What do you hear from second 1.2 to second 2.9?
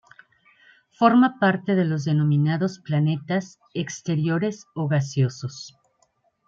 parte de los denominados